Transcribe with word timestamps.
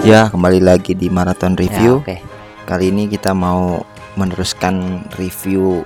Ya, 0.00 0.32
kembali 0.32 0.64
lagi 0.64 0.96
di 0.96 1.12
Marathon 1.12 1.52
Ya, 1.54 1.68
Review. 1.68 2.00
oke. 2.00 2.16
Kali 2.64 2.88
ini 2.88 3.04
kita 3.04 3.36
mau 3.36 3.84
meneruskan 4.16 5.04
review 5.20 5.84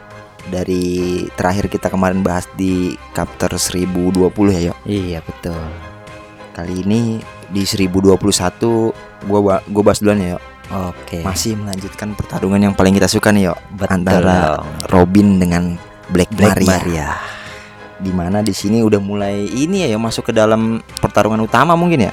dari 0.49 1.25
terakhir 1.35 1.67
kita 1.67 1.91
kemarin 1.91 2.23
bahas 2.23 2.47
di 2.55 2.95
chapter 3.11 3.59
1020 3.59 4.55
ya, 4.55 4.61
Yok. 4.71 4.79
Iya 4.87 5.19
betul. 5.25 5.59
Kali 6.55 6.87
ini 6.87 7.19
di 7.51 7.67
1021 7.67 8.95
gua 9.27 9.59
gua 9.67 9.83
bahas 9.83 9.99
duluan 9.99 10.23
ya, 10.23 10.39
Yok. 10.39 10.43
Oke. 10.95 11.19
Masih 11.27 11.59
melanjutkan 11.59 12.15
pertarungan 12.15 12.61
yang 12.71 12.75
paling 12.77 12.95
kita 12.95 13.11
suka 13.11 13.35
nih, 13.35 13.51
Yok. 13.51 13.59
Betul 13.75 13.91
Antara. 13.99 14.63
Robin 14.95 15.43
dengan 15.43 15.75
Black, 16.13 16.31
Black 16.37 16.63
Maria. 16.63 16.71
Maria. 16.71 17.09
Di 17.99 18.13
mana 18.13 18.45
di 18.45 18.53
sini 18.53 18.79
udah 18.85 19.01
mulai 19.03 19.49
ini 19.49 19.89
ya, 19.89 19.99
Yok, 19.99 20.03
masuk 20.07 20.31
ke 20.31 20.33
dalam 20.37 20.79
pertarungan 21.03 21.43
utama 21.43 21.75
mungkin 21.75 22.07
ya. 22.09 22.13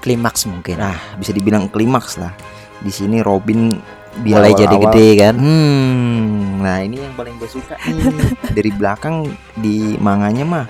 Klimaks 0.00 0.48
mungkin. 0.48 0.80
Nah, 0.80 0.96
bisa 1.20 1.30
dibilang 1.36 1.68
klimaks 1.68 2.16
lah. 2.16 2.32
Di 2.80 2.88
sini 2.88 3.20
Robin 3.20 3.76
di 4.24 4.34
Mulai 4.34 4.52
jadi 4.58 4.76
gede 4.76 5.08
kan? 5.22 5.34
Hmm, 5.38 6.64
nah 6.66 6.82
ini 6.82 6.98
yang 6.98 7.14
paling 7.14 7.38
gue 7.38 7.46
suka 7.46 7.78
nih. 7.86 8.10
Dari 8.56 8.70
belakang 8.74 9.28
di 9.54 9.94
manganya 10.02 10.42
mah 10.42 10.66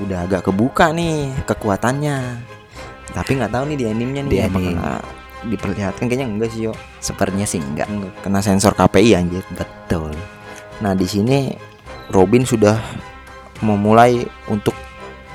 udah 0.00 0.24
agak 0.24 0.48
kebuka 0.48 0.94
nih 0.94 1.28
kekuatannya. 1.44 2.16
Tapi 3.12 3.30
nggak 3.36 3.52
tahu 3.52 3.64
nih 3.74 3.76
di 3.76 3.86
animenya 3.90 4.22
nih 4.24 4.32
Di 4.32 4.38
apakah 4.46 4.72
anime. 4.72 5.50
diperlihatkan 5.50 6.04
kayaknya 6.08 6.26
enggak 6.30 6.50
sih 6.54 6.70
yo. 6.70 6.72
Sepertinya 7.02 7.44
sih 7.44 7.60
enggak. 7.60 7.90
Enggak. 7.90 8.12
Kena 8.24 8.40
sensor 8.40 8.72
KPI 8.72 9.10
anjir. 9.18 9.44
Betul. 9.52 10.14
Nah 10.80 10.96
di 10.96 11.04
sini 11.04 11.52
Robin 12.08 12.48
sudah 12.48 12.78
memulai 13.60 14.24
untuk 14.48 14.74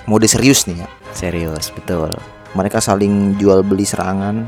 mode 0.09 0.25
serius 0.25 0.65
nih 0.65 0.81
ya. 0.81 0.87
Serius, 1.13 1.69
betul. 1.69 2.17
Mereka 2.53 2.77
saling 2.77 3.35
jual 3.35 3.61
beli 3.61 3.83
serangan. 3.83 4.45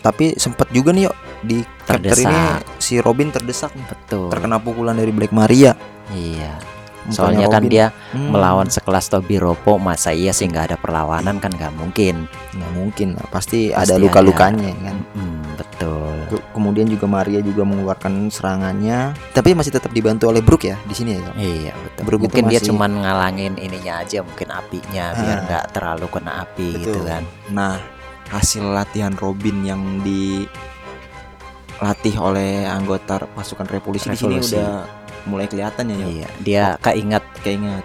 Tapi 0.00 0.34
sempat 0.34 0.70
juga 0.70 0.90
nih 0.90 1.04
yo 1.04 1.12
di 1.40 1.60
chapter 1.80 2.10
Terdesak. 2.10 2.24
ini 2.24 2.40
si 2.76 2.94
Robin 2.98 3.28
terdesak 3.28 3.70
nih. 3.72 3.86
Betul. 3.86 4.28
Terkena 4.28 4.56
pukulan 4.56 4.94
dari 4.94 5.10
Black 5.10 5.30
Maria. 5.30 5.76
Iya. 6.10 6.56
Mukanya 7.00 7.12
Soalnya 7.12 7.46
kan 7.48 7.62
Robin. 7.62 7.70
dia 7.70 7.86
Hmm. 8.12 8.28
melawan 8.28 8.68
sekelas 8.68 9.08
Tobi 9.08 9.36
Ropo, 9.36 9.76
masa 9.76 10.10
iya 10.10 10.30
sih 10.30 10.44
nggak 10.44 10.64
ada 10.68 10.76
perlawanan 10.76 11.36
kan 11.36 11.48
nggak 11.48 11.72
mungkin. 11.72 12.28
nggak 12.50 12.72
mungkin 12.72 13.08
pasti, 13.26 13.70
Pasti 13.70 13.72
ada 13.72 13.94
luka-lukanya 13.96 14.68
kan 14.76 14.96
Hmm, 15.14 15.39
betul. 15.80 16.12
Ke- 16.28 16.44
kemudian 16.52 16.86
juga 16.86 17.06
Maria 17.06 17.40
juga 17.40 17.64
mengeluarkan 17.64 18.28
serangannya 18.28 19.16
tapi 19.32 19.56
masih 19.56 19.72
tetap 19.72 19.88
dibantu 19.90 20.28
oleh 20.28 20.38
Brook 20.38 20.62
ya 20.62 20.76
di 20.82 20.92
sini 20.92 21.16
ya 21.16 21.20
Yok? 21.22 21.34
Iya 21.34 21.72
betul. 21.74 22.02
Brook 22.04 22.20
mungkin 22.22 22.44
dia 22.46 22.60
masih- 22.60 22.68
cuman 22.68 22.90
ngalangin 23.00 23.52
ininya 23.56 23.94
aja, 23.98 24.18
mungkin 24.20 24.48
apinya 24.50 25.04
biar 25.14 25.34
Ah. 25.34 25.44
nggak 25.46 25.64
terlalu 25.72 26.06
kena 26.08 26.32
api 26.44 26.68
gitu 26.78 27.00
Betul. 27.00 27.08
kan. 27.08 27.22
nah 27.50 27.74
hasil 28.28 28.62
latihan 28.62 29.10
Robin 29.12 29.56
yang 29.60 29.82
dilatih 30.00 30.54
oleh 32.16 32.62
anggota 32.62 33.26
pasukan 33.26 33.66
revolusi, 33.66 34.06
di 34.06 34.14
sini 34.14 34.36
Revolusi. 34.36 34.54
udah 34.54 34.86
mulai 35.22 35.46
kelihatan 35.46 35.84
ya? 35.88 35.96
Iya, 36.06 36.28
dia 36.38 36.64
keinget 36.78 37.24
keinget 37.40 37.82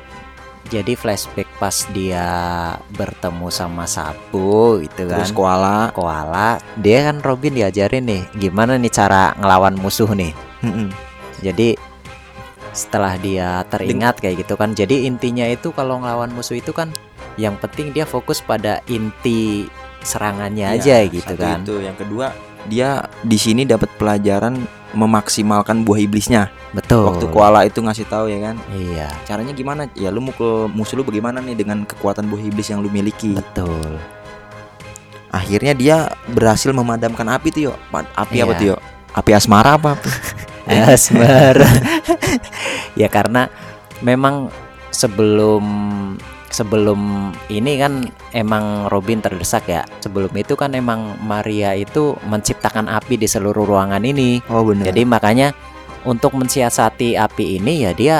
jadi 0.66 0.98
flashback 0.98 1.46
pas 1.62 1.86
dia 1.94 2.26
bertemu 2.94 3.48
sama 3.50 3.86
Sapu 3.86 4.82
gitu 4.82 5.06
kan. 5.06 5.22
terus 5.22 5.30
koala 5.32 5.94
koala, 5.94 6.58
dia 6.78 7.06
kan 7.06 7.22
Robin 7.22 7.54
diajarin 7.54 8.06
nih 8.06 8.22
gimana 8.36 8.76
nih 8.76 8.90
cara 8.90 9.38
ngelawan 9.38 9.78
musuh 9.78 10.10
nih. 10.12 10.34
Jadi 11.40 11.78
setelah 12.76 13.16
dia 13.16 13.64
teringat 13.70 14.20
kayak 14.20 14.44
gitu 14.44 14.58
kan. 14.58 14.74
Jadi 14.74 15.06
intinya 15.06 15.46
itu 15.48 15.70
kalau 15.72 16.02
ngelawan 16.02 16.34
musuh 16.34 16.58
itu 16.58 16.74
kan 16.74 16.90
yang 17.36 17.56
penting 17.60 17.92
dia 17.94 18.04
fokus 18.04 18.40
pada 18.42 18.82
inti 18.88 19.68
serangannya 20.02 20.78
Iya, 20.78 20.82
aja 20.82 20.96
gitu 21.12 21.34
satu 21.36 21.42
kan. 21.44 21.60
itu 21.66 21.76
yang 21.82 21.98
kedua 21.98 22.30
dia 22.66 22.90
di 23.22 23.38
sini 23.38 23.64
dapat 23.64 23.90
pelajaran 23.96 24.58
memaksimalkan 24.96 25.84
buah 25.84 26.00
iblisnya 26.00 26.50
Betul. 26.72 27.12
waktu 27.12 27.26
koala 27.28 27.64
itu 27.64 27.84
ngasih 27.84 28.08
tahu 28.08 28.26
ya 28.28 28.40
kan 28.42 28.56
Iya, 28.72 29.12
caranya 29.24 29.52
gimana 29.52 29.92
ya 29.92 30.08
lu 30.08 30.24
mukul 30.24 30.72
musuh 30.72 30.96
lu 30.96 31.04
bagaimana 31.04 31.40
nih 31.40 31.56
dengan 31.56 31.84
kekuatan 31.84 32.26
buah 32.26 32.42
iblis 32.42 32.72
yang 32.72 32.80
lu 32.80 32.88
miliki 32.88 33.36
betul. 33.36 34.00
akhirnya 35.30 35.76
dia 35.76 35.98
berhasil 36.26 36.72
memadamkan 36.72 37.28
api 37.28 37.52
tuh 37.52 37.62
yo 37.68 37.74
Ma- 37.92 38.08
api 38.16 38.40
apa 38.40 38.54
Iya. 38.56 38.60
tuh 38.60 38.66
yo 38.72 38.78
api 39.12 39.32
asmara 39.32 39.76
apa 39.76 39.96
apa? 40.00 40.10
Asmar. 40.66 41.62
ya 43.00 43.06
karena 43.06 43.52
memang 44.00 44.50
sebelum 44.90 45.62
sebelum 46.56 47.32
ini 47.52 47.76
kan 47.76 48.08
emang 48.32 48.88
Robin 48.88 49.20
terdesak 49.20 49.68
ya. 49.68 49.84
Sebelum 50.00 50.32
itu 50.40 50.56
kan 50.56 50.72
emang 50.72 51.20
Maria 51.20 51.76
itu 51.76 52.16
menciptakan 52.24 52.88
api 52.88 53.20
di 53.20 53.28
seluruh 53.28 53.68
ruangan 53.68 54.00
ini. 54.08 54.40
oh 54.48 54.64
benar 54.64 54.88
Jadi 54.88 55.04
makanya 55.04 55.52
untuk 56.08 56.32
mensiasati 56.40 57.20
api 57.20 57.60
ini 57.60 57.84
ya 57.84 57.92
dia 57.92 58.18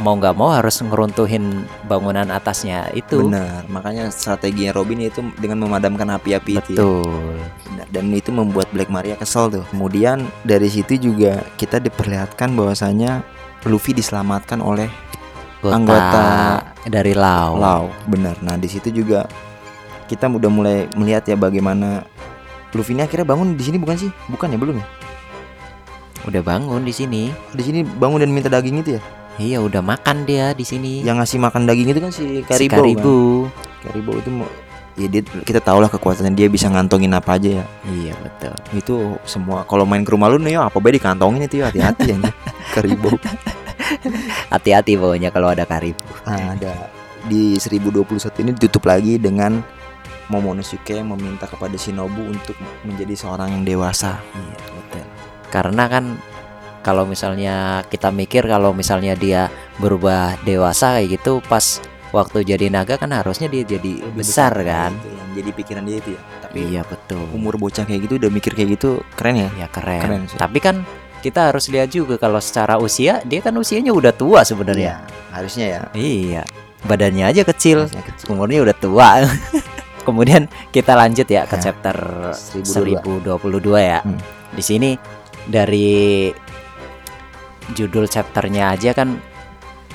mau 0.00 0.16
nggak 0.16 0.36
mau 0.36 0.48
harus 0.52 0.80
ngeruntuhin 0.80 1.64
bangunan 1.84 2.28
atasnya 2.32 2.88
itu. 2.96 3.28
benar 3.28 3.68
makanya 3.68 4.08
strateginya 4.08 4.72
Robin 4.72 4.96
itu 5.04 5.20
dengan 5.36 5.60
memadamkan 5.68 6.08
api-api 6.16 6.56
itu 6.56 6.72
ya. 6.72 6.80
Betul. 6.80 7.36
Benar. 7.68 7.86
dan 7.92 8.04
itu 8.08 8.30
membuat 8.32 8.72
Black 8.72 8.88
Maria 8.88 9.14
kesel 9.20 9.52
tuh 9.52 9.64
kemudian 9.68 10.24
dari 10.48 10.72
situ 10.72 10.96
juga 10.96 11.44
kita 11.60 11.76
diperlihatkan 11.84 12.56
bahwasanya 12.56 13.20
Luffy 13.68 13.92
diselamatkan 13.92 14.64
oleh 14.64 14.88
Kota 15.60 15.76
Anggota 15.76 16.26
dari 16.84 17.12
Lau. 17.12 17.56
Lau 17.56 17.82
benar 18.04 18.36
nah 18.40 18.56
di 18.56 18.66
situ 18.66 18.88
juga 18.90 19.28
kita 20.06 20.26
udah 20.26 20.48
mulai 20.48 20.76
melihat 20.92 21.22
ya 21.24 21.36
bagaimana 21.36 22.02
Luffy 22.70 22.92
ini 22.92 23.02
akhirnya 23.02 23.26
bangun 23.26 23.54
di 23.54 23.62
sini 23.62 23.76
bukan 23.76 23.96
sih 23.96 24.10
bukan 24.26 24.48
ya 24.48 24.58
belum 24.58 24.76
ya 24.76 24.86
Udah 26.22 26.40
bangun 26.40 26.80
di 26.80 26.92
sini. 26.92 27.32
di 27.50 27.62
sini 27.62 27.80
bangun 27.80 28.20
dan 28.20 28.28
minta 28.28 28.46
daging 28.46 28.80
itu 28.80 28.96
ya 28.96 29.02
Iya, 29.36 29.56
udah 29.58 29.80
makan 29.80 30.24
dia 30.24 30.52
di 30.52 30.62
sini. 30.62 31.00
yang 31.00 31.16
ngasih 31.16 31.40
makan 31.40 31.64
daging 31.64 31.88
itu 31.88 31.98
kan 31.98 32.12
si 32.12 32.24
Si 32.44 32.44
Karibo 32.44 32.76
Karibo. 32.76 33.16
kan 33.48 33.88
Karibo 33.88 34.12
itu 34.14 34.28
mau 34.30 34.48
ya 34.94 35.08
dia 35.08 35.22
kita 35.22 35.58
tahu 35.58 35.80
lah 35.80 35.88
kekuatannya 35.88 36.34
dia 36.34 36.46
bisa 36.46 36.68
ngantongin 36.68 37.08
apa 37.10 37.34
aja 37.34 37.62
ya 37.62 37.64
Iya 37.86 38.14
betul. 38.16 38.52
itu 38.74 38.94
semua 39.24 39.64
kalau 39.64 39.82
main 39.82 40.02
ke 40.02 40.12
rumah 40.12 40.28
lu 40.28 40.36
nih 40.36 40.60
apa 40.60 40.76
baik 40.76 41.00
dikantongin 41.00 41.42
itu 41.42 41.58
ya 41.58 41.72
hati-hati 41.72 42.12
ya 42.12 42.18
Karibo 42.70 43.16
Hati-hati 44.52 44.94
pokoknya 44.94 45.30
kalau 45.30 45.50
ada 45.50 45.64
Karibo. 45.64 46.02
nah, 46.24 46.54
ada 46.54 46.90
di 47.26 47.56
1021 47.56 48.06
ini 48.40 48.50
ditutup 48.56 48.84
lagi 48.84 49.16
dengan 49.16 49.60
Momonosuke 50.26 51.02
meminta 51.02 51.44
kepada 51.44 51.74
Shinobu 51.74 52.22
untuk 52.24 52.54
menjadi 52.80 53.18
seorang 53.18 53.50
yang 53.50 53.64
dewasa 53.66 54.22
Iya 54.30 54.56
betul. 54.70 55.04
Karena 55.50 55.84
kan 55.86 56.04
kalau 56.80 57.04
misalnya 57.04 57.82
kita 57.84 58.08
mikir 58.08 58.46
kalau 58.46 58.70
misalnya 58.70 59.12
dia 59.12 59.50
berubah 59.76 60.38
dewasa 60.40 60.96
kayak 60.96 61.20
gitu 61.20 61.42
pas 61.42 61.82
waktu 62.10 62.42
jadi 62.42 62.70
naga 62.70 62.94
kan 62.94 63.10
harusnya 63.10 63.46
dia 63.46 63.62
jadi 63.64 64.00
Lebih 64.00 64.16
besar 64.16 64.54
besar, 64.54 64.64
kan. 64.64 64.90
itu 64.96 65.10
yang 65.12 65.30
jadi 65.36 65.50
pikiran 65.52 65.82
dia 65.84 65.96
itu 65.98 66.10
ya 66.14 66.20
tapi 66.40 66.58
Iya 66.64 66.82
betul. 66.82 67.22
umur 67.30 67.54
bocah 67.54 67.84
kayak 67.84 68.00
gitu 68.06 68.14
udah 68.16 68.30
mikir 68.30 68.52
kayak 68.54 68.70
gitu 68.74 69.02
keren 69.12 69.34
ya 69.36 69.50
Ya 69.56 69.66
keren. 69.66 70.00
Keren 70.00 70.22
sih. 70.24 70.38
Tapi 70.38 70.58
kan 70.58 70.86
kita 71.20 71.52
harus 71.52 71.68
lihat 71.68 71.88
juga 71.88 72.16
kalau 72.16 72.40
secara 72.40 72.76
usia 72.76 73.20
dia 73.22 73.40
kan 73.40 73.52
usianya 73.52 73.92
udah 73.92 74.10
tua 74.10 74.40
sebenarnya. 74.42 75.04
harusnya 75.30 75.66
ya 75.68 75.80
Iya. 75.92 76.42
Badannya 76.80 77.28
aja 77.28 77.44
kecil, 77.44 77.84
harusnya 77.84 78.02
kecil. 78.02 78.26
umurnya 78.32 78.64
udah 78.64 78.76
tua. 78.76 79.08
Kemudian 80.08 80.48
kita 80.72 80.96
lanjut 80.96 81.28
ya 81.28 81.44
ke 81.44 81.54
Ya, 81.54 81.70
chapter 81.70 81.96
1022. 82.32 83.04
1022 83.36 83.76
ya. 83.78 84.00
Hmm. 84.00 84.16
Di 84.50 84.62
sini 84.64 84.96
dari 85.44 86.32
judul 87.70 88.08
chapternya 88.08 88.72
aja 88.74 88.96
kan 88.96 89.20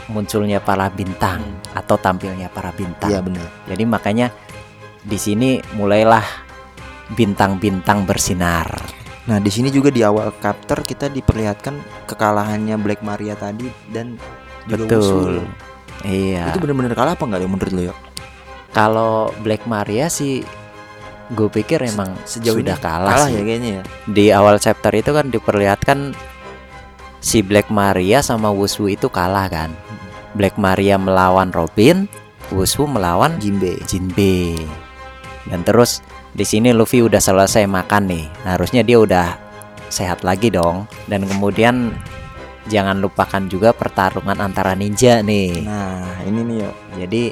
munculnya 0.08 0.62
para 0.62 0.88
bintang 0.88 1.42
atau 1.74 1.98
tampilnya 1.98 2.48
para 2.48 2.70
bintang. 2.70 3.10
iya 3.10 3.20
benar 3.20 3.50
Jadi 3.66 3.84
makanya 3.84 4.28
di 5.02 5.18
sini 5.18 5.58
mulailah 5.74 6.24
bintang-bintang 7.12 8.06
bersinar. 8.06 8.70
Nah, 9.26 9.42
di 9.42 9.50
sini 9.50 9.74
juga 9.74 9.90
di 9.90 10.06
awal 10.06 10.30
chapter 10.38 10.86
kita 10.86 11.10
diperlihatkan 11.10 12.06
kekalahannya 12.06 12.78
Black 12.78 13.02
Maria 13.02 13.34
tadi 13.34 13.66
dan 13.90 14.22
juga 14.70 14.86
Betul. 14.86 15.02
Usul. 15.02 15.36
Iya. 16.06 16.54
Itu 16.54 16.62
benar-benar 16.62 16.94
kalah 16.94 17.14
apa 17.18 17.24
enggak 17.26 17.42
ya 17.42 17.50
menurut 17.50 17.74
lo 17.74 17.82
ya? 17.90 17.96
Kalau 18.70 19.34
Black 19.42 19.66
Maria 19.66 20.12
sih 20.14 20.46
gue 21.34 21.50
pikir 21.50 21.82
emang 21.82 22.14
Sejauh 22.22 22.62
sudah 22.62 22.78
ini 22.78 22.86
kalah, 22.86 23.12
kalah 23.18 23.30
sih. 23.34 23.38
ya 23.38 23.42
kayaknya 23.42 23.70
ya. 23.72 23.84
Di 24.06 24.26
awal 24.30 24.62
chapter 24.62 24.94
itu 24.94 25.10
kan 25.10 25.34
diperlihatkan 25.34 26.14
si 27.18 27.42
Black 27.42 27.74
Maria 27.74 28.22
sama 28.22 28.54
Wushu 28.54 28.86
itu 28.86 29.10
kalah 29.10 29.50
kan. 29.50 29.74
Black 30.38 30.60
Maria 30.62 31.02
melawan 31.02 31.50
Robin, 31.50 32.06
Wushu 32.54 32.86
melawan 32.86 33.42
Jimbe. 33.42 33.82
Jinbe. 33.90 34.54
Dan 35.50 35.66
terus 35.66 36.06
di 36.36 36.44
sini 36.44 36.76
Luffy 36.76 37.00
udah 37.00 37.24
selesai 37.24 37.64
makan 37.64 38.12
nih. 38.12 38.26
Nah, 38.44 38.60
harusnya 38.60 38.84
dia 38.84 39.00
udah 39.00 39.40
sehat 39.88 40.28
lagi 40.28 40.52
dong. 40.52 40.84
Dan 41.08 41.24
kemudian 41.24 41.96
jangan 42.68 43.00
lupakan 43.00 43.48
juga 43.48 43.72
pertarungan 43.72 44.36
antara 44.44 44.76
ninja 44.76 45.24
nih. 45.24 45.64
Nah, 45.64 46.28
ini 46.28 46.40
nih 46.44 46.58
yo. 46.60 46.72
Jadi 47.00 47.24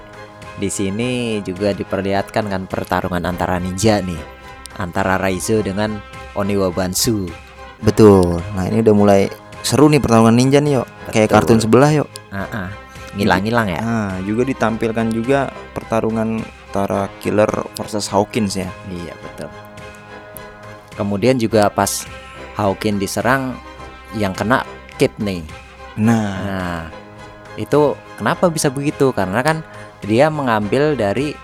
di 0.55 0.69
sini 0.71 1.43
juga 1.43 1.75
diperlihatkan 1.75 2.47
kan 2.47 2.63
pertarungan 2.63 3.27
antara 3.27 3.59
ninja 3.59 3.99
nih. 3.99 4.31
antara 4.73 5.21
Raizo 5.21 5.61
dengan 5.61 6.01
Oniwa 6.33 6.73
Bansu. 6.73 7.29
Betul. 7.85 8.41
Nah, 8.57 8.65
ini 8.65 8.81
udah 8.81 8.95
mulai 8.97 9.21
seru 9.61 9.85
nih 9.85 10.01
pertarungan 10.01 10.33
ninja 10.33 10.57
nih, 10.57 10.81
yuk. 10.81 10.87
Kayak 11.13 11.29
Betul. 11.29 11.37
kartun 11.37 11.59
sebelah, 11.61 11.91
yuk. 11.93 12.09
Ah, 12.33 12.49
ah. 12.49 12.69
Ngilang-ngilang 13.13 13.69
ya. 13.69 13.81
Nah, 13.85 14.17
juga 14.25 14.41
ditampilkan 14.49 15.13
juga 15.13 15.53
pertarungan 15.77 16.41
antara 16.73 17.05
Killer 17.21 17.45
versus 17.77 18.09
Hawkins 18.09 18.57
ya. 18.57 18.65
Iya 18.89 19.13
betul. 19.13 19.45
Kemudian 20.97 21.37
juga 21.37 21.69
pas 21.69 22.09
Hawkin 22.57 22.97
diserang 22.97 23.53
yang 24.17 24.33
kena 24.33 24.65
Kid 24.97 25.13
nih. 25.21 25.45
Nah, 26.01 26.33
Nah, 26.41 26.81
itu 27.57 27.93
kenapa 28.17 28.49
bisa 28.49 28.73
begitu? 28.73 29.13
Karena 29.13 29.45
kan 29.45 29.61
dia 30.01 30.33
mengambil 30.33 30.97
dari 30.97 31.37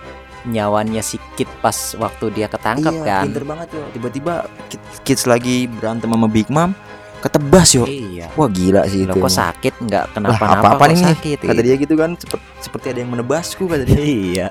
nyawanya 0.45 1.05
si 1.05 1.21
Kid 1.37 1.45
pas 1.61 1.77
waktu 1.93 2.33
dia 2.33 2.49
ketangkep 2.49 2.93
iya, 2.95 3.05
kan. 3.05 3.25
pinter 3.29 3.45
banget 3.45 3.67
yo. 3.69 3.85
Tiba-tiba 3.93 4.33
Kid- 4.65 4.89
Kids 5.05 5.29
lagi 5.29 5.69
berantem 5.69 6.09
sama 6.09 6.25
Big 6.25 6.49
Mom, 6.49 6.73
ketebas 7.21 7.69
yo. 7.73 7.85
Iya. 7.85 8.33
Wah 8.33 8.49
gila 8.49 8.81
sih 8.85 9.05
Loh, 9.05 9.13
itu. 9.13 9.21
kok 9.21 9.33
sakit 9.33 9.73
nggak 9.77 10.05
kenapa-napa 10.13 10.73
apa-apa 10.73 10.85
kok 10.85 10.93
nih? 10.93 11.05
sakit 11.05 11.37
Kata 11.45 11.61
dia 11.61 11.75
gitu 11.77 11.93
kan, 11.93 12.17
sepet- 12.17 12.45
seperti 12.61 12.85
ada 12.93 12.99
yang 13.01 13.11
menebasku 13.13 13.65
kata 13.65 13.85
dia. 13.85 14.01
iya 14.33 14.47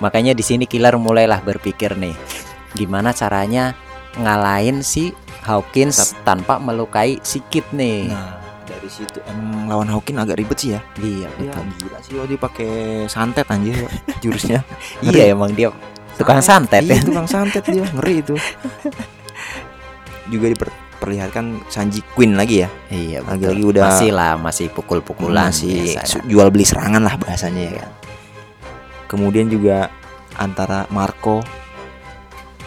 makanya 0.00 0.32
di 0.32 0.40
sini 0.40 0.64
killer 0.64 0.96
mulailah 0.96 1.40
berpikir 1.40 1.94
nih 1.94 2.16
gimana 2.72 3.12
caranya 3.12 3.76
ngalahin 4.16 4.80
si 4.80 5.12
Hawkins 5.40 6.12
tanpa 6.20 6.56
melukai 6.56 7.20
si 7.20 7.40
Kid 7.42 7.64
nih 7.70 8.08
Nah, 8.08 8.36
dari 8.64 8.86
situ 8.86 9.18
emang 9.24 9.66
lawan 9.66 9.88
Hawkins 9.88 10.18
agak 10.18 10.36
ribet 10.36 10.58
sih 10.58 10.70
ya. 10.72 10.80
iya 10.98 11.28
Iya, 11.36 11.52
betul 11.52 11.64
gila 11.78 11.98
sih 12.00 12.12
dia 12.26 12.38
pakai 12.38 12.70
santet 13.06 13.46
anjir 13.46 13.76
jurusnya. 14.22 14.60
iya 15.00 15.30
emang 15.30 15.52
dia 15.52 15.70
tukang 16.16 16.40
santet 16.40 16.82
Iya, 16.82 16.96
ya 16.96 17.02
tukang 17.02 17.26
santet 17.26 17.64
dia, 17.64 17.84
ngeri 17.90 18.20
itu. 18.20 18.34
Juga 20.30 20.46
diperlihatkan 20.46 21.66
Sanji 21.66 22.06
Queen 22.14 22.38
lagi 22.38 22.62
ya. 22.62 22.68
iya. 22.88 23.18
Lagi-lagi 23.20 23.62
udah 23.66 23.82
masih 23.84 24.10
lah 24.12 24.32
masih 24.36 24.66
pukul-pukulan 24.70 25.50
masih 25.50 25.98
jual 26.24 26.46
beli 26.48 26.62
serangan 26.62 27.02
lah 27.02 27.18
bahasanya 27.18 27.62
ya 27.66 27.72
kan. 27.82 27.90
Kemudian 29.10 29.50
juga 29.50 29.90
antara 30.32 30.86
Marco 30.88 31.42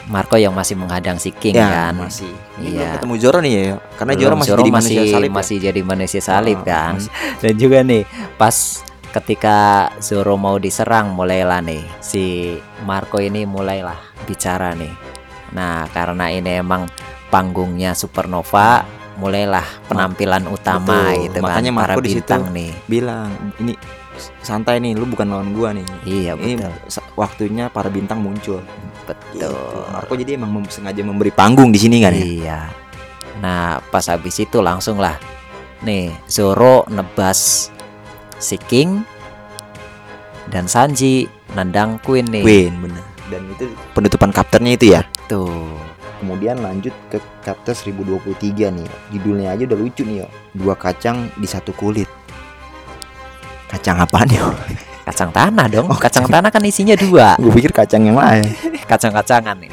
Marco 0.04 0.36
yang 0.36 0.52
masih 0.52 0.76
menghadang 0.76 1.16
si 1.16 1.32
King 1.32 1.56
ya 1.56 1.88
kan 1.88 1.96
masih 1.96 2.28
ini 2.60 2.76
Iya. 2.76 2.76
belum 2.76 2.92
ketemu 3.00 3.14
Zoro 3.18 3.38
nih 3.40 3.54
ya, 3.56 3.64
karena 3.96 4.12
Belum, 4.12 4.20
Zoro 4.20 4.36
masih 4.36 4.44
Zoro 4.46 4.60
jadi 4.60 4.68
masih, 4.70 4.76
manusia 4.76 5.04
salib. 5.08 5.24
ya. 5.24 5.34
masih 5.34 5.58
jadi 5.62 5.82
manusia 5.82 6.22
salib 6.22 6.58
Ah, 6.58 6.66
kan 6.66 6.92
masih- 6.94 7.14
Dan 7.42 7.54
juga 7.56 7.78
nih 7.82 8.04
pas 8.36 8.56
ketika 9.10 9.58
Zoro 10.00 10.36
mau 10.36 10.60
diserang 10.60 11.16
mulailah 11.16 11.64
nih 11.64 11.84
si 12.00 12.24
Marco 12.84 13.18
ini 13.18 13.48
mulailah 13.48 13.96
bicara 14.22 14.76
nih. 14.76 14.92
Nah 15.54 15.88
karena 15.88 16.28
ini 16.28 16.52
emang 16.54 16.84
panggungnya 17.30 17.96
Supernova 17.96 18.84
mulailah 19.16 19.64
penampilan 19.88 20.44
utama 20.48 21.00
Betul. 21.08 21.24
gitu 21.24 21.38
Makanya 21.40 21.72
kan 21.72 21.80
para 21.80 21.94
Marco 21.94 22.02
bintang 22.02 22.44
nih. 22.52 22.72
bilang 22.84 23.30
ini 23.56 23.72
santai 24.40 24.78
nih, 24.78 24.94
lu 24.94 25.06
bukan 25.06 25.26
lawan 25.26 25.52
gua 25.52 25.72
nih. 25.72 25.86
Iya 26.04 26.34
Ini 26.36 26.58
betul 26.58 26.74
sa- 26.88 27.06
waktunya 27.14 27.68
para 27.68 27.88
bintang 27.88 28.20
muncul. 28.20 28.62
betul. 29.04 29.52
Gitu. 29.52 29.90
Marco 29.90 30.14
jadi 30.16 30.32
emang 30.36 30.52
mem- 30.54 30.72
sengaja 30.72 31.02
memberi 31.02 31.30
panggung 31.30 31.70
di 31.70 31.80
sini 31.80 32.00
kan 32.00 32.12
ya. 32.12 32.24
Iya. 32.24 32.60
Nah 33.40 33.82
pas 33.90 34.06
habis 34.08 34.38
itu 34.38 34.60
langsung 34.60 34.98
lah 34.98 35.20
nih 35.82 36.16
Zoro 36.26 36.88
nebas 36.88 37.68
si 38.38 38.56
King 38.56 39.04
dan 40.48 40.68
Sanji 40.68 41.28
nendang 41.52 42.00
Queen 42.00 42.26
nih. 42.26 42.44
Queen 42.44 42.74
bener. 42.80 43.04
Dan 43.28 43.50
itu 43.50 43.66
penutupan 43.92 44.30
kapternya 44.30 44.72
itu 44.76 44.86
ya. 44.94 45.02
Tuh. 45.26 45.68
Kemudian 46.20 46.64
lanjut 46.64 46.96
ke 47.10 47.20
chapter 47.44 47.76
1023 47.76 48.72
nih. 48.72 48.88
Judulnya 49.12 49.52
aja 49.52 49.68
udah 49.68 49.76
lucu 49.76 50.08
nih 50.08 50.24
yo. 50.24 50.28
Dua 50.56 50.72
kacang 50.72 51.28
di 51.36 51.44
satu 51.44 51.76
kulit. 51.76 52.08
Kacang 53.74 53.98
apaan 54.00 54.30
yo? 54.30 54.48
Kacang 55.04 55.36
tanah 55.36 55.68
dong. 55.68 55.92
Oh, 55.92 56.00
kacang 56.00 56.24
tanah 56.24 56.48
kan 56.48 56.64
isinya 56.64 56.96
dua. 56.96 57.36
Gue 57.36 57.52
pikir 57.52 57.76
kacang 57.76 58.08
yang 58.08 58.16
lain. 58.16 58.48
Kacang-kacangan 58.92 59.52
nih. 59.60 59.68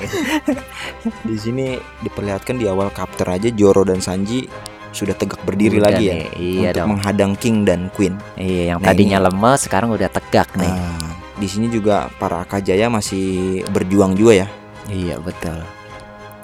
Di 1.28 1.36
sini 1.38 1.66
diperlihatkan 2.02 2.58
di 2.58 2.66
awal 2.66 2.90
chapter 2.90 3.30
aja 3.30 3.46
Joro 3.48 3.86
dan 3.86 4.02
Sanji 4.02 4.50
sudah 4.90 5.14
tegak 5.14 5.38
berdiri 5.40 5.78
Udah 5.78 5.86
lagi 5.86 6.04
ya 6.04 6.14
nih, 6.16 6.26
Iya 6.34 6.58
untuk 6.66 6.74
dong. 6.74 6.88
menghadang 6.90 7.32
King 7.38 7.62
dan 7.62 7.80
Queen. 7.94 8.18
Iya, 8.34 8.74
yang 8.74 8.78
Nah, 8.82 8.90
tadinya 8.90 9.18
lemes 9.22 9.60
sekarang 9.62 9.94
udah 9.94 10.10
tegak 10.10 10.50
nih. 10.56 10.66
Nah, 10.66 10.98
di 11.36 11.46
sini 11.46 11.70
juga 11.70 12.10
para 12.10 12.42
Akajaya 12.42 12.90
masih 12.90 13.26
berjuang 13.70 14.18
juga 14.18 14.34
ya, 14.34 14.46
Iya, 14.88 15.22
betul. 15.22 15.62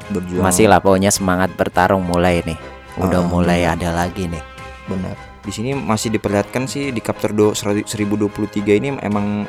berjuang. 0.07 0.47
Masih 0.47 0.71
lah 0.71 0.79
pokoknya 0.79 1.11
semangat 1.11 1.51
bertarung 1.51 2.07
mulai 2.07 2.39
nih. 2.47 2.55
Udah 2.97 3.19
Ah, 3.19 3.27
mulai 3.27 3.67
ada 3.67 3.91
lagi 3.93 4.31
nih. 4.31 4.45
benar. 4.87 5.19
Di 5.47 5.53
sini 5.53 5.71
masih 5.73 6.11
diperlihatkan 6.11 6.67
sih 6.67 6.91
di 6.91 6.99
chapter 6.99 7.31
do- 7.31 7.55
1023 7.55 8.27
ini 8.75 8.99
emang 8.99 9.47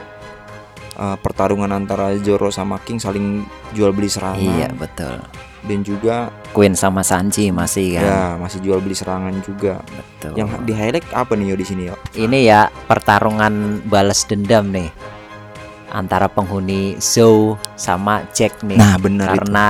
eh, 0.95 1.17
pertarungan 1.17 1.69
antara 1.69 2.13
Zoro 2.17 2.49
sama 2.49 2.77
King 2.79 2.97
saling 2.97 3.41
jual 3.71 3.89
beli 3.89 4.05
serangan 4.05 4.37
Iya, 4.39 4.69
betul. 4.71 5.17
dan 5.59 5.79
juga 5.81 6.29
Queen 6.49 6.73
sama 6.73 7.01
Sanji 7.01 7.49
masih 7.51 7.97
kan. 7.97 8.05
ya 8.05 8.21
masih 8.35 8.61
jual 8.61 8.77
beli 8.77 8.93
serangan 8.93 9.33
juga. 9.41 9.81
Betul. 9.83 10.33
Yang 10.35 10.49
di 10.63 10.71
highlight 10.71 11.07
apa 11.11 11.33
nih 11.33 11.45
yo 11.47 11.55
di 11.55 11.65
sini 11.65 11.83
yo? 11.85 11.95
ini 12.15 12.45
ya 12.45 12.69
pertarungan 12.85 13.53
balas 13.83 14.21
dendam 14.23 14.69
nih 14.69 14.89
antara 15.89 16.27
penghuni 16.27 16.97
Zou 16.97 17.57
sama 17.73 18.21
Jack 18.31 18.61
nih. 18.61 18.75
Nah, 18.75 18.95
benar 18.97 19.27
itu. 19.27 19.37
Karena 19.39 19.67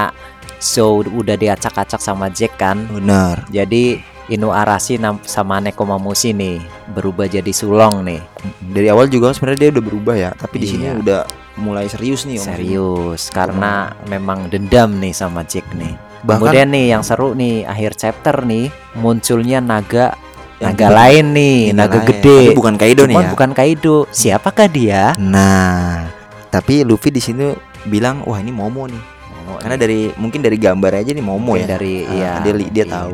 Zou 0.57 1.03
udah 1.03 1.35
diacak-acak 1.35 1.99
sama 1.99 2.27
Jack 2.29 2.57
kan. 2.57 2.87
Benar. 2.89 3.45
Jadi 3.47 3.99
Inu 4.27 4.51
Arashi 4.51 4.95
nam- 4.95 5.23
sama 5.23 5.57
Nekomamushi 5.57 6.31
nih 6.31 6.59
berubah 6.89 7.25
jadi 7.25 7.47
sulong 7.49 8.03
nih. 8.03 8.19
Dari 8.61 8.87
awal 8.87 9.07
juga 9.07 9.31
sebenarnya 9.31 9.59
dia 9.61 9.71
udah 9.71 9.83
berubah 9.83 10.15
ya, 10.15 10.29
tapi 10.31 10.59
di 10.59 10.67
sini 10.67 10.85
Iya. 10.85 10.99
udah 10.99 11.21
mulai 11.57 11.87
serius 11.87 12.23
nih 12.23 12.37
Om. 12.37 12.45
Serius 12.45 13.21
karena 13.29 13.73
memang 14.05 14.45
dendam 14.47 14.93
nih 14.93 15.11
sama 15.11 15.41
Jack 15.41 15.63
nih. 15.73 15.95
Bahkan 16.19 16.43
Kemudian 16.43 16.67
nih 16.69 16.85
yang 16.89 17.01
seru 17.01 17.31
nih 17.31 17.63
akhir 17.63 17.95
chapter 17.95 18.43
nih 18.43 18.67
munculnya 18.93 19.57
naga 19.57 20.11
yang 20.57 20.73
naga 20.73 20.87
lain 20.89 21.25
nih, 21.31 21.59
naga 21.71 21.97
lain. 21.97 22.07
gede. 22.09 22.39
Tapi 22.43 22.57
bukan 22.57 22.75
Kaido 22.75 23.01
nih 23.05 23.13
Cuman 23.13 23.23
ya. 23.23 23.31
bukan 23.31 23.51
Kaido. 23.53 23.97
Siapakah 24.09 24.67
dia? 24.67 25.01
Nah, 25.15 26.09
tapi 26.49 26.81
Luffy 26.81 27.09
di 27.09 27.21
sini 27.21 27.53
bilang, 27.85 28.25
"Wah, 28.25 28.37
ini 28.37 28.51
Momo 28.51 28.83
nih." 28.85 29.15
Karena 29.57 29.79
dari 29.79 30.11
mungkin 30.13 30.43
dari 30.43 30.59
gambar 30.59 30.91
aja 30.97 31.09
nih 31.09 31.23
Momo 31.23 31.55
Mungkin 31.55 31.63
ya. 31.63 31.67
dari 31.71 32.03
Ah, 32.03 32.11
iya 32.11 32.31
dia 32.43 32.53
dia 32.67 32.83
iya. 32.83 32.91
tahu. 32.91 33.13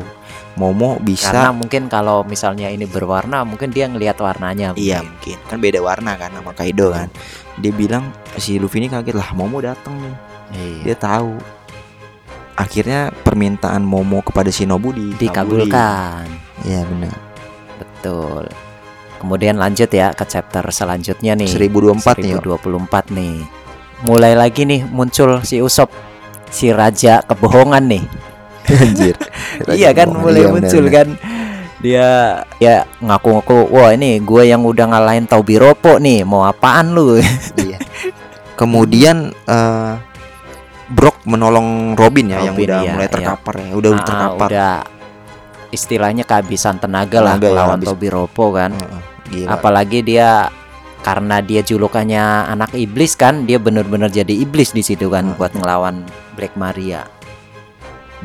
Momo 0.54 1.02
bisa 1.02 1.34
Karena 1.34 1.50
mungkin 1.50 1.90
kalau 1.90 2.22
misalnya 2.22 2.70
ini 2.70 2.86
berwarna, 2.86 3.42
mungkin 3.42 3.74
dia 3.74 3.90
ngelihat 3.90 4.22
warnanya. 4.22 4.78
Iya 4.78 5.02
mungkin. 5.02 5.34
mungkin 5.34 5.50
kan 5.50 5.58
beda 5.58 5.80
warna 5.82 6.14
kan 6.14 6.30
sama 6.30 6.54
Kaido 6.54 6.94
kan. 6.94 7.10
Dia 7.58 7.72
bilang 7.74 8.14
si 8.38 8.62
Luffy 8.62 8.78
ini 8.82 8.86
kaget 8.86 9.18
lah 9.18 9.34
Momo 9.34 9.58
datang 9.58 9.98
nih. 9.98 10.14
Iya. 10.54 10.82
Dia 10.86 10.96
tahu. 10.98 11.34
Akhirnya 12.54 13.10
permintaan 13.10 13.82
Momo 13.82 14.22
kepada 14.22 14.46
Shinobu 14.54 14.94
di 14.94 15.10
Dikabulkan. 15.18 16.30
Iya 16.62 16.86
benar. 16.86 17.18
Betul. 17.82 18.46
Kemudian 19.18 19.58
lanjut 19.58 19.90
ya 19.90 20.14
ke 20.14 20.22
chapter 20.22 20.62
selanjutnya 20.70 21.34
nih. 21.34 21.50
1024 21.50 22.22
nih. 22.22 22.30
yo. 22.38 22.58
1024 22.62 23.10
nih. 23.10 23.36
Mulai 24.06 24.38
lagi 24.38 24.62
nih 24.68 24.86
muncul 24.86 25.42
si 25.42 25.58
Usop 25.58 25.90
si 26.54 26.70
raja 26.70 27.26
kebohongan 27.26 27.90
nih. 27.90 28.04
Anjir. 28.84 29.16
iya 29.70 29.90
kan 29.92 30.08
mulai 30.10 30.44
Iya, 30.44 30.48
muncul 30.50 30.84
kan. 30.88 31.08
Dia 31.84 32.08
ya 32.56 32.88
ngaku-ngaku, 32.98 33.68
wah 33.68 33.92
ini 33.92 34.16
gue 34.18 34.48
yang 34.48 34.64
udah 34.64 34.88
ngalahin 34.88 35.28
Taubiropo 35.28 36.00
nih, 36.00 36.24
mau 36.24 36.44
apaan 36.44 36.96
lu? 36.96 37.20
Iya. 37.60 37.76
Kemudian 38.56 39.34
eh 39.44 39.92
Brock 40.84 41.24
menolong 41.24 41.92
Robin 41.92 42.28
ya 42.28 42.44
yang 42.44 42.56
Robin, 42.56 42.68
udah 42.68 42.78
iya, 42.84 42.92
mulai 42.92 43.08
iya. 43.08 43.12
terkapar 43.12 43.54
ya, 43.58 43.72
udah 43.72 43.90
Ah, 43.90 44.00
terkapar. 44.00 44.48
udah 44.48 44.72
istilahnya 45.70 46.24
kehabisan 46.24 46.76
tenaga, 46.78 47.18
lah 47.18 47.36
ya, 47.36 47.50
lawan 47.50 47.80
habis. 47.80 47.88
Tobiropo 47.88 48.52
kan. 48.52 48.72
Heeh, 48.72 49.02
Gila. 49.24 49.48
Apalagi 49.56 50.00
dia 50.00 50.52
karena 51.00 51.40
dia 51.40 51.60
julukannya 51.60 52.20
anak 52.46 52.72
iblis 52.72 53.16
kan, 53.16 53.44
dia 53.44 53.56
bener-bener 53.56 54.08
jadi 54.08 54.32
iblis 54.32 54.72
di 54.72 54.80
situ 54.80 55.08
kan 55.08 55.32
Hmm. 55.32 55.36
buat 55.36 55.52
ngelawan 55.52 56.04
Black 56.32 56.54
Maria. 56.54 57.04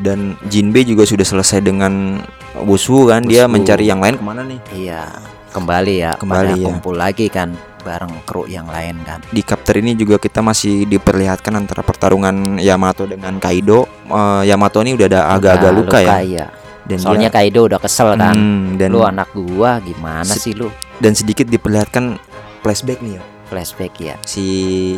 Dan 0.00 0.40
Jinbei 0.48 0.82
juga 0.82 1.04
sudah 1.04 1.22
selesai 1.22 1.60
dengan 1.60 2.24
Wushu 2.58 3.06
kan, 3.06 3.20
dia 3.22 3.44
Wushu. 3.44 3.52
mencari 3.54 3.84
yang 3.84 4.00
lain 4.00 4.16
ke 4.16 4.24
mana 4.24 4.42
nih? 4.42 4.58
Iya, 4.72 5.02
kembali 5.50 5.94
ya, 5.98 6.12
Kembali 6.16 6.56
ya. 6.56 6.64
kumpul 6.64 6.96
lagi 6.96 7.28
kan 7.28 7.52
bareng 7.80 8.12
kru 8.24 8.44
yang 8.44 8.64
lain 8.64 8.96
kan. 9.04 9.20
Di 9.28 9.40
chapter 9.40 9.76
ini 9.76 9.92
juga 9.94 10.16
kita 10.16 10.40
masih 10.40 10.84
diperlihatkan 10.84 11.52
antara 11.54 11.80
pertarungan 11.80 12.56
Yamato 12.56 13.04
dengan 13.04 13.36
Kaido. 13.36 13.88
Eh, 14.04 14.42
Yamato 14.46 14.80
ini 14.80 14.92
udah 14.92 15.06
ada 15.06 15.20
agak-agak 15.30 15.68
Udah 15.68 15.72
luka, 15.72 15.98
ya. 15.98 16.16
iya. 16.20 16.46
Dan 16.84 16.98
Soalnya 16.98 17.28
dia, 17.28 17.36
Kaido 17.38 17.60
udah 17.64 17.78
kesel 17.78 18.16
kan. 18.16 18.34
Hmm, 18.34 18.74
dan 18.74 18.88
Lu 18.90 19.00
anak 19.00 19.30
gua 19.32 19.78
gimana 19.78 20.26
sih 20.26 20.52
lu? 20.52 20.68
dan 20.98 21.16
sedikit 21.16 21.46
diperlihatkan 21.46 22.20
flashback 22.60 23.00
nih 23.00 23.16
ya. 23.16 23.22
Flashback 23.46 23.94
ya. 23.96 24.14
Si 24.22 24.44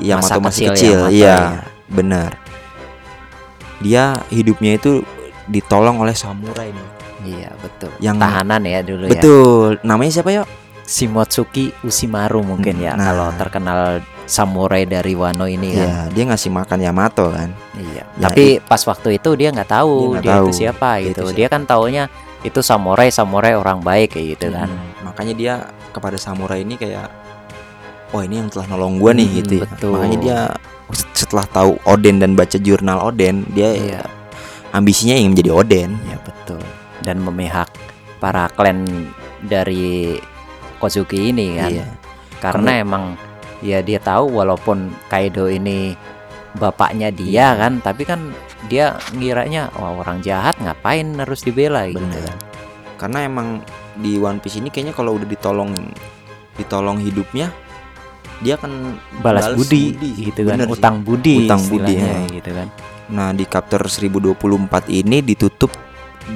Yamato 0.03 0.35
Masa 0.35 0.43
masih 0.43 0.65
kecil 0.71 0.75
kecil, 0.75 0.99
Yamato 1.07 1.15
iya, 1.15 1.37
ya. 1.37 1.63
benar. 1.87 2.31
Dia 3.83 4.03
hidupnya 4.29 4.79
itu 4.79 5.03
ditolong 5.45 5.99
oleh 5.99 6.15
samurai 6.15 6.71
nih. 6.71 6.89
Iya 7.23 7.51
betul. 7.55 7.91
Yang 7.99 8.17
Tahanan 8.19 8.63
ya 8.65 8.81
dulu 8.81 9.05
ya. 9.07 9.13
betul. 9.13 9.69
Namanya 9.83 10.11
siapa 10.13 10.31
ya? 10.33 10.43
Shimotsuki 10.83 11.71
Ushimaru 11.83 12.43
mungkin 12.43 12.79
ya 12.79 12.93
Nah. 12.93 13.07
kalau 13.07 13.29
terkenal 13.35 13.81
samurai 14.25 14.83
dari 14.83 15.15
Wano 15.15 15.47
ini 15.47 15.73
kan. 15.73 15.87
Iya, 15.87 15.99
dia 16.11 16.25
ngasih 16.27 16.51
makan 16.51 16.79
Yamato 16.79 17.31
kan. 17.31 17.51
Iya. 17.75 18.03
Ya, 18.13 18.23
Tapi 18.23 18.59
pas 18.61 18.83
waktu 18.83 19.17
itu 19.17 19.31
dia 19.35 19.51
nggak 19.51 19.71
tahu 19.73 20.19
Dia 20.19 20.21
dia, 20.21 20.33
tahu 20.35 20.45
itu 20.45 20.53
siapa 20.57 20.91
dia 20.99 21.07
gitu. 21.11 21.23
itu 21.25 21.35
Dia 21.35 21.47
kan 21.47 21.63
taunya 21.63 22.05
itu 22.43 22.59
samurai 22.59 23.09
samurai 23.09 23.55
orang 23.55 23.79
baik 23.79 24.15
kayak 24.15 24.27
gitu 24.37 24.47
kan. 24.51 24.67
Hmm, 24.67 25.07
Makanya 25.07 25.35
dia 25.35 25.55
kepada 25.91 26.19
samurai 26.19 26.61
ini 26.61 26.75
kayak 26.75 27.07
oh 28.11 28.21
ini 28.21 28.37
yang 28.37 28.51
telah 28.51 28.67
nolong 28.69 28.99
gua 28.99 29.15
nih 29.15 29.25
Hmm, 29.25 29.39
gitu 29.39 29.53
ya. 29.57 29.63
betul. 29.65 29.91
Makanya 29.95 30.19
dia 30.19 30.39
setelah 31.13 31.47
tahu 31.49 31.79
Oden 31.89 32.21
dan 32.21 32.37
baca 32.37 32.57
jurnal 32.61 33.01
Oden, 33.03 33.45
dia 33.53 33.73
Iya. 33.73 34.03
ambisinya 34.73 35.17
ingin 35.17 35.33
menjadi 35.37 35.51
Oden. 35.53 35.91
Iya 36.09 36.19
betul. 36.25 36.63
Dan 37.03 37.21
memihak 37.25 37.69
para 38.21 38.47
klan 38.53 38.85
dari 39.43 40.17
Kozuki 40.79 41.31
ini 41.33 41.59
kan. 41.59 41.71
Iya. 41.73 41.87
Karena 42.43 42.71
emang 42.83 43.05
ya 43.63 43.79
dia 43.83 44.03
tahu 44.03 44.35
walaupun 44.43 44.91
Kaido 45.07 45.47
ini 45.47 45.95
bapaknya 46.59 47.09
dia 47.15 47.55
kan, 47.57 47.81
tapi 47.81 48.03
kan 48.05 48.21
dia 48.69 48.95
ngiranya 49.15 49.73
wah 49.79 49.95
orang 49.99 50.21
jahat 50.23 50.55
ngapain 50.61 51.07
harus 51.19 51.43
dibela 51.43 51.87
gitu 51.89 52.03
Bener. 52.03 52.29
kan. 52.29 52.39
Karena 52.99 53.19
emang 53.27 53.49
di 53.99 54.19
One 54.19 54.39
Piece 54.39 54.59
ini 54.59 54.69
kayaknya 54.71 54.95
kalau 54.95 55.19
udah 55.19 55.27
ditolong 55.27 55.75
ditolong 56.57 57.01
hidupnya 57.01 57.51
dia 58.43 58.55
akan 58.55 58.73
Balas, 59.19 59.47
Balas 59.47 59.57
budi, 59.57 59.95
budi. 59.95 60.11
gitu 60.27 60.41
kan, 60.43 60.59
Bener 60.59 60.67
sih. 60.67 60.75
utang 60.75 60.97
budi 61.01 61.37
Utang 61.41 61.63
budi, 61.65 61.95
ya. 61.95 62.27
gitu 62.29 62.51
kan. 62.51 62.69
Nah 63.09 63.29
di 63.31 63.45
chapter 63.45 63.81
1024 63.81 64.37
ini 64.89 65.23
ditutup 65.23 65.71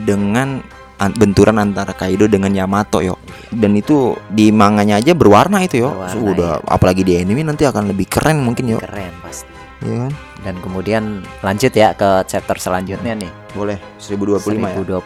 dengan 0.01 0.61
an- 0.97 1.15
benturan 1.15 1.57
antara 1.57 1.93
Kaido 1.93 2.25
dengan 2.25 2.51
Yamato 2.51 2.99
yo 2.99 3.17
dan 3.49 3.73
itu 3.73 4.13
di 4.29 4.49
manganya 4.49 4.97
aja 4.97 5.13
berwarna 5.13 5.61
itu 5.61 5.79
yo 5.79 5.91
Berwarna, 5.93 6.13
sudah 6.13 6.51
apalagi 6.65 7.01
di 7.01 7.15
anime 7.15 7.43
nanti 7.43 7.63
akan 7.63 7.91
lebih 7.91 8.07
keren 8.07 8.41
mungkin 8.41 8.67
yo 8.67 8.79
Keren 8.79 9.13
pasti. 9.21 9.49
ya 9.83 9.95
kan 10.01 10.13
Dan 10.43 10.55
kemudian 10.59 11.03
lanjut 11.41 11.71
ya 11.71 11.91
ke 11.93 12.23
chapter 12.25 12.55
selanjutnya 12.57 13.15
nih. 13.15 13.31
boleh 13.51 13.79
1025 13.99 14.63
ya 14.63 14.79
1025 14.79 15.03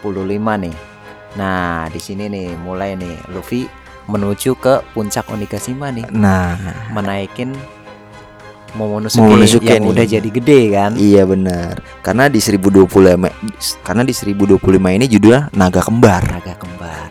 nih. 0.59 0.75
Nah, 1.33 1.87
di 1.87 1.97
sini 1.97 2.27
nih 2.27 2.59
mulai 2.59 2.93
nih 2.93 3.31
Luffy 3.31 3.63
menuju 4.11 4.51
ke 4.57 4.83
puncak 4.91 5.25
Onigashima 5.27 5.89
nih, 5.89 6.11
nah 6.11 6.59
menaikin 6.91 7.55
Momonosuke, 8.71 9.19
Momonosuke 9.21 9.67
yang 9.69 9.83
nih. 9.83 9.91
udah 9.91 10.05
jadi 10.09 10.29
gede 10.31 10.61
kan. 10.71 10.91
iya 10.95 11.27
benar 11.27 11.75
karena 12.01 12.27
di 12.27 12.39
1025 12.39 13.27
karena 13.83 14.03
di 14.03 14.15
1025 14.15 14.63
ini 14.93 15.07
judulnya 15.09 15.51
naga 15.53 15.83
kembar 15.83 16.23
Naga 16.29 16.55
kembar. 16.55 17.11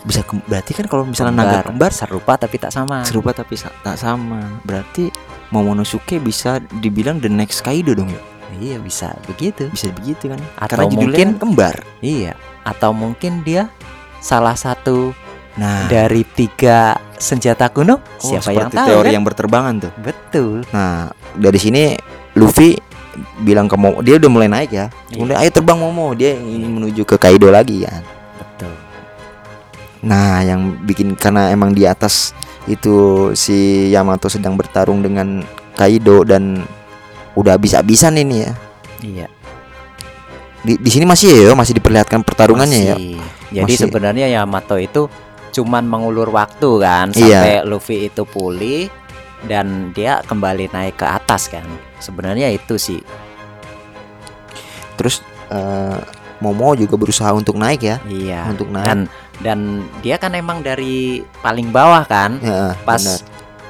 bisa 0.00 0.20
kem- 0.22 0.40
berarti 0.42 0.72
kan 0.72 0.84
kalau 0.84 1.04
misalnya 1.04 1.36
naga 1.38 1.60
kembar 1.62 1.88
serupa 1.90 2.36
tapi 2.36 2.56
tak 2.56 2.68
sama. 2.70 3.04
serupa 3.04 3.32
tapi 3.32 3.52
sa- 3.52 3.72
tak 3.78 3.96
sama 3.96 4.60
berarti 4.60 5.12
Momonosuke 5.50 6.16
bisa 6.18 6.56
dibilang 6.74 7.20
the 7.20 7.28
next 7.28 7.60
Kaido 7.60 7.92
dong 7.92 8.08
ya 8.08 8.22
Iya, 8.54 8.78
bisa 8.78 9.12
begitu. 9.26 9.66
bisa 9.68 9.90
begitu 9.92 10.30
kan 10.30 10.38
Atau 10.56 10.78
karena 10.78 10.84
judulnya 10.88 11.04
mungkin- 11.10 11.30
kan 11.30 11.42
kembar 11.42 11.76
Iya, 12.00 12.32
atau 12.62 12.90
mungkin 12.92 13.42
dia 13.42 13.68
salah 14.20 14.54
satu 14.54 15.12
nah 15.54 15.86
dari 15.86 16.26
tiga 16.26 16.98
senjata 17.18 17.70
kuno. 17.70 17.96
Oh, 17.98 18.02
Siapa 18.20 18.50
yang 18.52 18.70
tahu 18.70 18.88
teori 18.90 19.08
kan? 19.10 19.14
yang 19.16 19.24
berterbangan 19.24 19.74
tuh. 19.88 19.92
Betul. 20.02 20.54
Nah, 20.74 21.08
dari 21.38 21.58
sini 21.58 21.94
Luffy 22.36 22.76
bilang 23.40 23.70
ke 23.70 23.78
Momo, 23.78 24.02
dia 24.02 24.18
udah 24.18 24.30
mulai 24.30 24.48
naik 24.50 24.70
ya. 24.74 24.86
Iya. 24.90 25.14
Kemudian 25.14 25.38
ayo 25.38 25.50
terbang 25.54 25.78
Momo, 25.78 26.12
dia 26.12 26.34
ingin 26.34 26.70
menuju 26.74 27.02
ke 27.06 27.16
Kaido 27.16 27.48
lagi 27.48 27.86
kan. 27.86 28.02
Betul. 28.36 28.74
Nah, 30.04 30.42
yang 30.42 30.74
bikin 30.82 31.14
karena 31.14 31.48
emang 31.54 31.72
di 31.72 31.86
atas 31.86 32.34
itu 32.66 33.30
si 33.38 33.88
Yamato 33.92 34.26
sedang 34.28 34.58
bertarung 34.58 35.00
dengan 35.00 35.44
Kaido 35.78 36.26
dan 36.26 36.66
udah 37.38 37.56
habis-habisan 37.56 38.18
ini 38.18 38.36
ya. 38.44 38.52
Iya. 39.04 39.26
Di, 40.64 40.80
di 40.80 40.90
sini 40.90 41.04
masih 41.04 41.28
ya, 41.44 41.52
masih 41.52 41.76
diperlihatkan 41.76 42.24
pertarungannya 42.24 42.80
ya. 42.80 42.96
Masih. 42.96 43.20
Jadi 43.54 43.74
Masih. 43.78 43.82
sebenarnya 43.86 44.26
Yamato 44.26 44.74
itu 44.80 45.06
cuman 45.54 45.86
mengulur 45.86 46.26
waktu 46.28 46.70
kan 46.82 47.14
Iya. 47.14 47.22
sampai 47.38 47.54
Luffy 47.64 48.10
itu 48.10 48.26
pulih 48.26 48.90
dan 49.46 49.94
dia 49.94 50.18
kembali 50.20 50.68
naik 50.68 50.98
ke 50.98 51.06
atas 51.06 51.46
kan. 51.46 51.62
Sebenarnya 51.98 52.50
itu 52.50 52.74
sih. 52.74 52.98
Terus 54.94 55.22
eh, 55.50 55.98
Momo 56.42 56.74
juga 56.74 56.98
berusaha 56.98 57.30
untuk 57.30 57.56
naik 57.56 57.80
ya, 57.80 57.96
Iya. 58.04 58.50
untuk 58.50 58.68
naik. 58.68 58.84
Dan 58.84 58.98
dan 59.40 59.58
dia 60.00 60.16
kan 60.16 60.34
emang 60.34 60.60
dari 60.60 61.22
paling 61.40 61.70
bawah 61.70 62.02
kan. 62.04 62.36
Ya, 62.40 62.74
Pas 62.82 63.00
benar. 63.00 63.20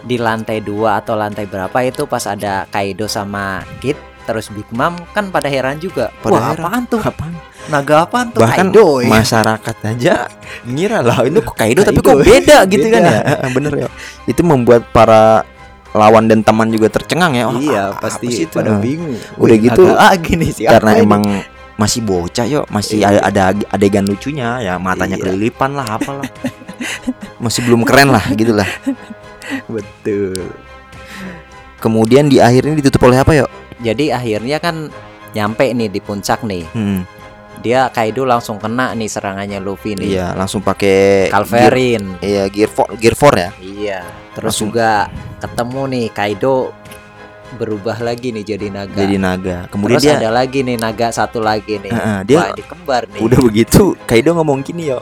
di 0.04 0.16
lantai 0.16 0.58
dua 0.60 1.00
atau 1.00 1.14
lantai 1.14 1.44
berapa 1.44 1.76
itu 1.80 2.04
pas 2.04 2.24
ada 2.24 2.68
Kaido 2.68 3.04
sama 3.06 3.64
Kid 3.80 3.96
terus 4.24 4.48
Big 4.48 4.68
Mom 4.70 4.96
kan 5.12 5.28
pada 5.28 5.48
heran 5.48 5.76
juga. 5.78 6.08
Pada 6.20 6.32
Wah, 6.32 6.44
heran. 6.50 6.64
apaan 6.64 6.82
tuh? 6.86 7.00
Apaan? 7.00 7.32
Naga 7.64 8.04
apaan 8.04 8.28
tuh 8.28 8.40
Bahkan 8.40 8.66
Kaido 8.68 9.00
ya? 9.00 9.08
masyarakat 9.10 9.76
aja 9.86 10.14
ngira 10.62 11.00
lah 11.00 11.24
itu 11.24 11.40
kok 11.40 11.54
Kaido 11.54 11.80
tapi 11.80 11.96
Kaido. 11.96 12.08
kok 12.10 12.18
beda 12.22 12.56
gitu 12.66 12.86
kan 12.86 13.02
Beda. 13.02 13.16
ya 13.40 13.48
bener 13.56 13.72
ya 13.74 13.88
itu 14.24 14.40
membuat 14.40 14.84
para 14.88 15.42
lawan 15.90 16.26
dan 16.26 16.40
teman 16.40 16.68
juga 16.68 16.90
tercengang 16.90 17.32
ya 17.32 17.46
Wah, 17.46 17.56
iya, 17.56 17.82
apa 17.88 18.04
pasti 18.04 18.26
sih 18.28 18.44
itu? 18.44 18.52
pada 18.52 18.74
Nah, 18.74 18.82
bingung. 18.82 19.14
Udah 19.34 19.54
Wih, 19.54 19.64
gitu, 19.64 19.82
lagi 19.88 20.32
nih 20.34 20.50
siapa 20.52 20.72
karena 20.76 20.90
ini? 20.92 21.02
emang 21.02 21.22
masih 21.74 22.00
bocah 22.00 22.44
yo 22.44 22.62
masih 22.68 23.00
Iya. 23.00 23.18
ada, 23.20 23.50
ada 23.50 23.64
adegan 23.68 24.04
lucunya 24.04 24.58
ya 24.60 24.74
matanya 24.76 25.16
Iya. 25.16 25.24
kelilipan 25.24 25.70
lah 25.72 25.86
apalah 25.88 26.26
masih 27.38 27.62
belum 27.62 27.82
keren 27.82 28.10
lah 28.10 28.22
gitu 28.30 28.52
lah 28.52 28.66
betul. 29.68 30.50
kemudian 31.76 32.26
di 32.26 32.38
akhirnya 32.38 32.74
ditutup 32.74 33.04
oleh 33.04 33.18
apa 33.18 33.32
yo 33.34 33.46
Jadi 33.76 34.08
akhirnya 34.08 34.58
kan 34.58 34.88
nyampe 35.30 35.66
nih 35.68 35.88
di 35.88 35.98
puncak 35.98 36.42
nih. 36.42 36.62
hmm, 36.70 36.98
Dia 37.64 37.88
Kaido 37.88 38.22
langsung 38.22 38.60
kena 38.60 38.92
nih 38.92 39.08
serangannya 39.08 39.56
Luffy 39.56 39.96
nih. 39.96 40.08
iya 40.12 40.26
langsung 40.30 40.60
pakai 40.60 41.26
gear, 41.26 41.32
Calverin. 41.32 42.20
iya 42.20 42.44
gear 42.46 42.68
four, 42.68 42.92
gear 42.94 43.16
four 43.16 43.32
ya 43.34 43.50
Iya. 43.56 44.04
Terus 44.32 44.52
Langsung- 44.52 44.68
juga 44.68 45.08
ketemu 45.38 45.80
nih 45.88 46.06
Kaido 46.10 46.54
berubah 47.54 47.96
lagi 47.98 48.28
nih 48.30 48.44
jadi 48.44 48.66
naga. 48.68 48.98
jadi 48.98 49.16
naga 49.16 49.56
kemudian 49.68 49.96
Terus 49.96 50.10
dia 50.10 50.18
ada 50.18 50.30
lagi 50.30 50.60
nih 50.60 50.76
naga 50.76 51.08
satu 51.08 51.38
lagi 51.38 51.78
nih. 51.78 51.88
Heeh, 51.88 52.18
dia 52.24 52.36
Wah, 52.36 52.48
ini 52.50 52.62
kembar 52.62 53.02
nih. 53.08 53.20
udah 53.22 53.40
begitu 53.40 53.82
Kaido 54.04 54.34
ngomong 54.34 54.60
gini 54.60 54.90
yo 54.90 55.00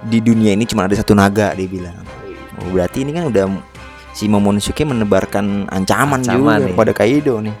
di 0.00 0.18
dunia 0.18 0.50
ini 0.50 0.64
cuma 0.64 0.84
ada 0.84 0.94
satu 0.94 1.12
naga 1.12 1.52
dia 1.52 1.66
bilang 1.66 1.98
oh, 2.56 2.70
berarti 2.70 3.02
ini 3.02 3.10
kan 3.10 3.26
udah 3.26 3.44
si 4.10 4.24
Momonosuke 4.24 4.80
menebarkan 4.82 5.66
ancaman, 5.66 6.20
Ancaman 6.20 6.32
juga 6.56 6.64
nih. 6.64 6.74
pada 6.74 6.92
Kaido 6.94 7.34
nih 7.38 7.52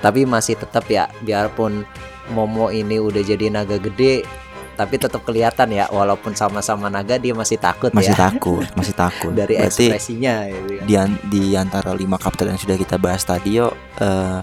Tapi 0.00 0.24
masih 0.24 0.56
tetap 0.56 0.84
ya 0.86 1.04
biarpun 1.20 1.84
Momo 2.26 2.68
ini 2.68 2.96
udah 2.96 3.20
jadi 3.20 3.48
naga 3.48 3.76
gede 3.76 4.24
tapi 4.74 4.96
tetap 4.96 5.22
kelihatan 5.22 5.70
ya 5.70 5.86
walaupun 5.86 6.32
sama-sama 6.32 6.88
naga 6.88 7.14
dia 7.14 7.30
masih 7.30 7.56
takut 7.56 7.90
masih 7.90 8.10
ya 8.10 8.26
takut 8.26 8.66
masih 8.74 8.90
takut 8.92 9.30
dari 9.36 9.54
berarti 9.54 9.86
ekspresinya 9.88 10.34
gitu 10.46 10.72
kan. 10.74 10.84
di, 10.84 10.94
an- 10.96 11.22
di 11.24 11.42
antara 11.54 11.90
lima 11.92 12.16
kapten 12.16 12.48
yang 12.48 12.58
sudah 12.58 12.74
kita 12.74 12.96
bahas 12.96 13.22
tadi 13.22 13.54
yo 13.54 13.70
eh, 13.96 14.38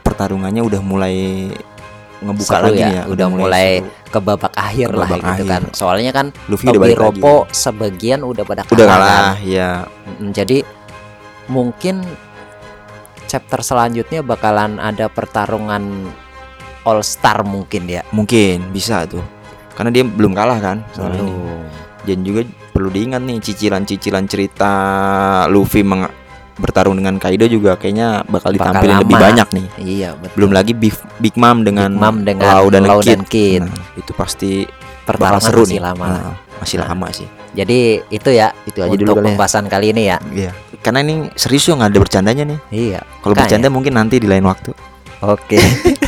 pertarungannya 0.00 0.60
udah 0.60 0.80
mulai 0.80 1.46
ngebuka 2.18 2.50
Seru 2.50 2.66
lagi 2.66 2.82
ya, 2.82 2.90
ya 2.90 3.02
udah 3.06 3.26
mulai 3.30 3.68
seru. 3.78 4.10
ke 4.10 4.18
babak 4.18 4.52
akhir 4.52 4.88
Ke 4.88 4.96
lah 4.96 5.06
babak 5.06 5.20
gitu 5.22 5.30
akhir. 5.38 5.46
kan. 5.46 5.62
Soalnya 5.70 6.10
kan 6.10 6.26
Luffy 6.48 6.64
udah 6.64 6.72
Tobi 6.72 6.82
balik 6.82 6.98
lagi 6.98 7.04
Ropo 7.14 7.34
sebagian 7.48 8.20
udah 8.20 8.42
pada 8.42 8.62
kalah. 8.64 8.74
udah 8.74 8.86
kan. 8.88 8.98
kalah 8.98 9.34
ya 9.40 9.70
Mm, 10.08 10.30
Jadi 10.32 10.58
mungkin 11.46 12.02
chapter 13.24 13.60
selanjutnya 13.60 14.20
bakalan 14.20 14.80
ada 14.80 15.06
pertarungan 15.06 16.10
All 16.88 17.00
Star 17.02 17.44
mungkin 17.44 17.84
ya. 17.84 18.00
mungkin 18.08 18.72
bisa 18.72 19.04
tuh 19.04 19.20
karena 19.72 19.92
dia 19.92 20.02
belum 20.02 20.32
kalah 20.32 20.58
kan 20.58 20.76
ini. 20.96 21.20
Belum. 21.20 21.62
Dan 22.02 22.18
juga 22.20 22.40
perlu 22.72 22.88
diingat 22.88 23.20
nih 23.20 23.38
cicilan-cicilan 23.38 24.24
cerita 24.24 24.72
Luffy 25.46 25.82
meng- 25.82 26.08
bertarung 26.56 26.96
dengan 26.96 27.22
Kaido 27.22 27.46
juga 27.46 27.76
kayaknya 27.76 28.26
bakal 28.26 28.50
Bakal 28.50 28.52
ditampilin 28.56 28.96
lebih 28.98 29.14
banyak 29.16 29.48
nih. 29.52 29.66
Iya, 29.78 30.08
betul. 30.18 30.34
Belum 30.34 30.50
lagi 30.50 30.72
Big, 30.74 30.90
Big 31.18 31.38
Mom 31.38 31.62
dengan, 31.62 31.94
Big 31.94 32.02
Mom 32.02 32.16
dengan 32.24 32.50
Lau 32.50 32.66
dan, 32.66 32.82
Lau 32.82 32.98
Kid. 32.98 33.06
dan 33.08 33.22
Kid. 33.22 33.62
Nah, 33.62 33.78
itu 33.94 34.10
pasti 34.12 34.66
Pertarungan 35.06 35.38
seru 35.38 35.62
masih 35.62 35.78
nih. 35.78 35.80
lama. 35.80 36.04
Nah, 36.04 36.32
masih 36.58 36.76
Nah. 36.76 36.86
lama 36.90 37.06
sih. 37.14 37.28
Jadi 37.54 37.78
itu 38.10 38.28
ya 38.28 38.50
Itu 38.66 38.82
aja 38.82 38.90
untuk 38.90 39.06
dulu 39.06 39.22
ya. 39.22 39.24
pembahasan 39.30 39.70
kali 39.70 39.94
ini 39.94 40.02
ya. 40.04 40.18
Iya. 40.28 40.50
Karena 40.82 40.98
ini 41.00 41.14
serius 41.32 41.70
nggak 41.70 41.94
ada 41.94 42.00
bercandanya 42.00 42.44
nih. 42.44 42.58
Iya. 42.70 43.00
Kalau 43.22 43.34
bercanda 43.34 43.68
mungkin 43.70 43.94
nanti 43.94 44.18
di 44.18 44.26
lain 44.26 44.42
waktu. 44.42 44.74
Oke. 45.22 45.62